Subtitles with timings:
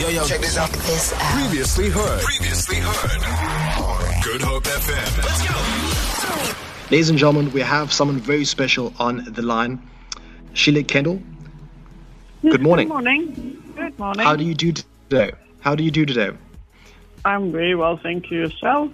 [0.00, 0.70] Yo, yo, check this out.
[0.70, 1.20] This out.
[1.38, 2.22] Previously heard.
[2.22, 3.20] Previously heard.
[4.24, 5.18] Good Hope FM.
[5.18, 6.54] Let's go.
[6.90, 9.78] Ladies and gentlemen, we have someone very special on the line.
[10.54, 11.22] Sheila Kendal.
[12.40, 12.88] Good morning.
[12.88, 13.62] Good morning.
[13.76, 14.24] Good morning.
[14.24, 15.32] How do you do today?
[15.60, 16.30] How do you do today?
[17.26, 18.38] I'm very well, thank you.
[18.38, 18.90] Yourself?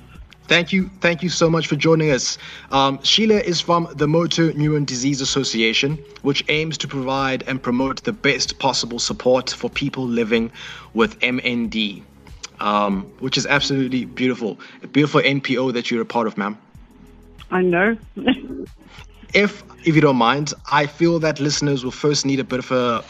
[0.49, 0.89] Thank you.
[1.01, 2.39] Thank you so much for joining us.
[2.71, 8.05] Um, Sheila is from the Motor Neuron Disease Association, which aims to provide and promote
[8.05, 10.53] the best possible support for people living
[10.95, 12.03] with MND,
[12.61, 14.59] um, which is absolutely beautiful.
[14.85, 16.57] A beautiful NPO that you're a part of, ma'am.
[17.51, 17.97] I know.
[19.35, 22.71] If, if you don't mind, I feel that listeners will first need a bit of
[22.71, 23.05] a,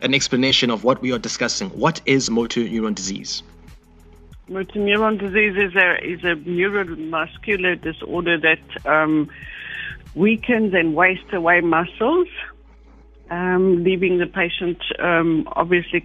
[0.00, 1.68] an explanation of what we are discussing.
[1.70, 3.42] What is motor neuron disease?
[4.46, 9.30] Motor neuron disease is a is a neuromuscular disorder that um,
[10.14, 12.28] weakens and wastes away muscles,
[13.30, 16.04] um, leaving the patient um, obviously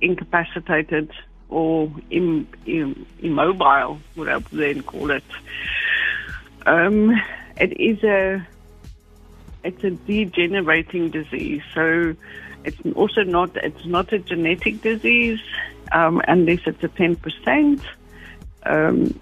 [0.00, 1.10] incapacitated
[1.48, 5.24] or Im, Im, immobile, would I then call it.
[6.66, 7.20] Um,
[7.56, 8.46] it is a
[9.64, 12.14] it's a degenerating disease, so
[12.64, 15.40] it's also not it's not a genetic disease
[15.92, 17.82] um, unless it's a ten percent.
[18.64, 19.18] Um,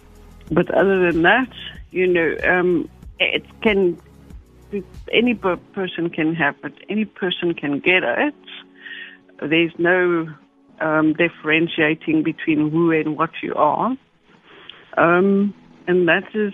[0.51, 1.53] but other than that,
[1.91, 2.89] you know, um,
[3.19, 3.99] it can
[5.13, 6.75] any person can have it.
[6.89, 8.35] Any person can get it.
[9.41, 10.29] There's no
[10.81, 13.97] um, differentiating between who and what you are,
[14.97, 15.55] um,
[15.87, 16.53] and that is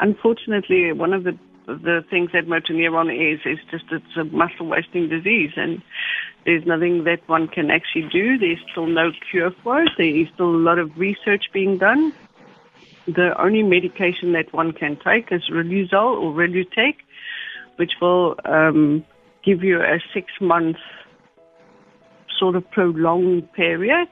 [0.00, 4.66] unfortunately one of the the things that motor neuron is is just it's a muscle
[4.66, 5.82] wasting disease and
[6.44, 8.38] there's nothing that one can actually do.
[8.38, 9.90] There's still no cure for it.
[9.98, 12.12] There is still a lot of research being done.
[13.06, 16.96] The only medication that one can take is Riluzole or Rilutek,
[17.76, 19.04] which will um,
[19.44, 20.76] give you a six month
[22.38, 24.08] sort of prolonged period.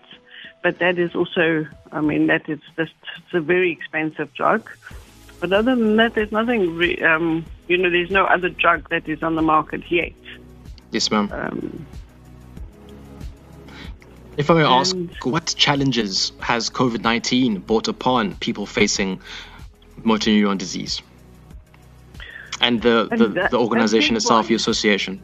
[0.63, 4.69] But that is also, I mean, that is just it's a very expensive drug.
[5.41, 9.09] But other than that, there's nothing, re- um, you know, there's no other drug that
[9.09, 10.12] is on the market yet.
[10.91, 11.31] Yes, ma'am.
[11.31, 11.87] Um,
[14.37, 19.21] If I may ask, what challenges has COVID 19 brought upon people facing
[20.05, 21.01] motor neuron disease?
[22.61, 24.51] And the, And the, that- the organization itself, one.
[24.51, 25.21] your association.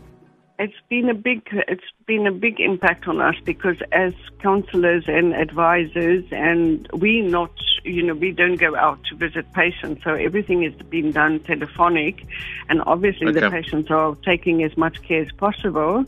[0.59, 5.35] it's been a big it's been a big impact on us because as counselors and
[5.35, 7.51] advisors and we not
[7.85, 12.27] you know we don't go out to visit patients so everything is being done telephonic
[12.69, 16.05] and obviously the patients are taking as much care as possible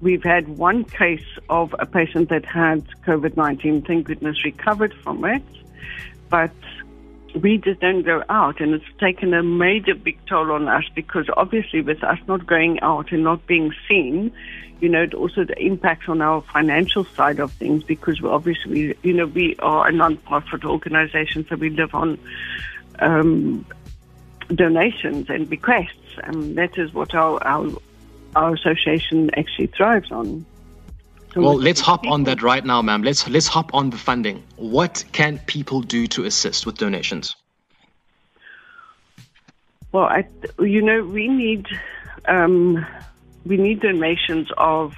[0.00, 5.42] we've had one case of a patient that had covid-19 thank goodness recovered from it.
[6.28, 6.52] But
[7.34, 11.26] we just don't go out and it's taken a major big toll on us because
[11.36, 14.32] obviously with us not going out and not being seen,
[14.80, 19.26] you know, it also impacts on our financial side of things because obviously, you know,
[19.26, 22.18] we are a non-profit organization, so we live on
[23.00, 23.64] um,
[24.54, 27.70] donations and bequests, and that is what our our,
[28.36, 30.44] our association actually thrives on.
[31.34, 33.02] So Well, let's hop on that right now, ma'am.
[33.02, 34.42] Let's let's hop on the funding.
[34.56, 37.36] What can people do to assist with donations?
[39.92, 40.26] Well, I,
[40.60, 41.66] you know, we need
[42.26, 42.84] um,
[43.46, 44.94] we need donations of,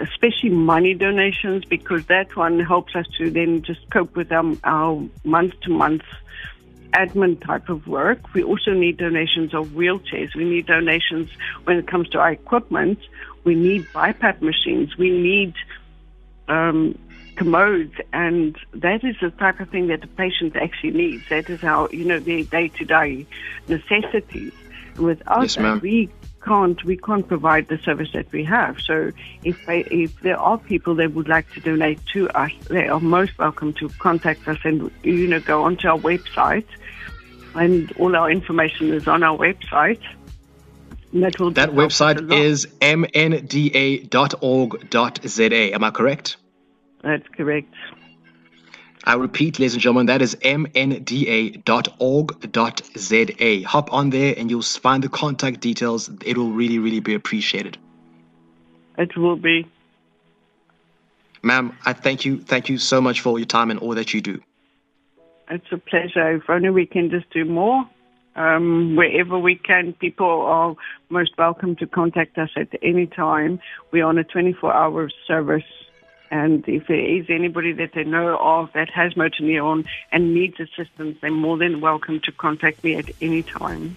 [0.00, 5.02] especially money donations, because that one helps us to then just cope with um, our
[5.24, 6.02] month to month
[6.96, 8.20] admin type of work.
[8.34, 10.34] We also need donations of wheelchairs.
[10.34, 11.28] We need donations
[11.64, 12.98] when it comes to our equipment.
[13.44, 14.96] We need BiPAP machines.
[14.96, 15.54] We need
[16.48, 16.98] um,
[17.36, 21.24] commodes, and that is the type of thing that the patient actually needs.
[21.28, 23.26] That is how you know their day-to-day
[23.68, 24.52] necessities.
[24.96, 26.08] Without Yes, that, we
[26.46, 28.80] can't we can't provide the service that we have.
[28.80, 29.12] So
[29.44, 33.00] if they, if there are people that would like to donate to us, they are
[33.00, 36.66] most welcome to contact us and you know go onto our website,
[37.54, 40.00] and all our information is on our website.
[41.12, 44.10] That will That help us a website is mnda.org.za.
[45.74, 46.36] Am I correct?
[47.02, 47.74] that's correct.
[49.06, 51.62] I repeat, ladies and gentlemen, that is mnda.org.za.
[53.68, 56.10] Hop on there and you'll find the contact details.
[56.24, 57.78] It will really, really be appreciated.
[58.98, 59.64] It will be.
[61.44, 62.38] Ma'am, I thank you.
[62.38, 64.42] Thank you so much for your time and all that you do.
[65.48, 66.34] It's a pleasure.
[66.34, 67.88] If only we can just do more.
[68.34, 70.74] Um, wherever we can, people are
[71.10, 73.60] most welcome to contact us at any time.
[73.92, 75.62] We're on a 24 hour service.
[76.30, 80.58] And if there is anybody that they know of that has motor neuron and needs
[80.58, 83.96] assistance, they're more than welcome to contact me at any time.